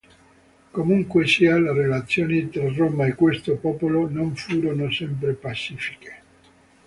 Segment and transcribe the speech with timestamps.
[0.71, 6.21] Comunque sia, le relazioni tra Roma e questo popolo non furono sempre pacifiche.